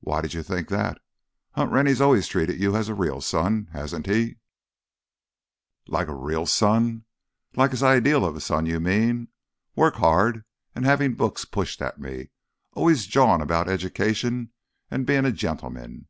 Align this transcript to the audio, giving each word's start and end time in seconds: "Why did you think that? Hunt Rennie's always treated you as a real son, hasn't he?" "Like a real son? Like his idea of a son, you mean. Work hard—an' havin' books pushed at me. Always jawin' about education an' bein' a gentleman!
"Why 0.00 0.22
did 0.22 0.32
you 0.32 0.42
think 0.42 0.68
that? 0.68 1.02
Hunt 1.50 1.70
Rennie's 1.70 2.00
always 2.00 2.26
treated 2.26 2.58
you 2.58 2.74
as 2.74 2.88
a 2.88 2.94
real 2.94 3.20
son, 3.20 3.68
hasn't 3.74 4.06
he?" 4.06 4.36
"Like 5.86 6.08
a 6.08 6.14
real 6.14 6.46
son? 6.46 7.04
Like 7.54 7.72
his 7.72 7.82
idea 7.82 8.18
of 8.18 8.34
a 8.34 8.40
son, 8.40 8.64
you 8.64 8.80
mean. 8.80 9.28
Work 9.76 9.96
hard—an' 9.96 10.84
havin' 10.84 11.12
books 11.12 11.44
pushed 11.44 11.82
at 11.82 12.00
me. 12.00 12.30
Always 12.72 13.04
jawin' 13.06 13.42
about 13.42 13.68
education 13.68 14.50
an' 14.90 15.04
bein' 15.04 15.26
a 15.26 15.30
gentleman! 15.30 16.08